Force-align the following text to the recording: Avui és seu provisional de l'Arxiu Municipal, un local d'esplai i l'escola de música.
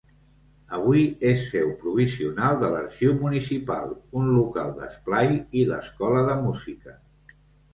Avui 0.75 1.01
és 1.31 1.43
seu 1.49 1.67
provisional 1.83 2.57
de 2.63 2.71
l'Arxiu 2.75 3.13
Municipal, 3.19 3.93
un 4.23 4.33
local 4.39 4.75
d'esplai 4.81 5.31
i 5.61 5.67
l'escola 5.75 6.25
de 6.31 6.41
música. 6.49 6.99